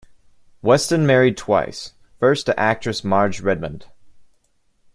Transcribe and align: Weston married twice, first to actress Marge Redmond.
Weston 0.63 1.05
married 1.05 1.37
twice, 1.37 1.93
first 2.19 2.47
to 2.47 2.59
actress 2.59 3.03
Marge 3.03 3.39
Redmond. 3.39 3.85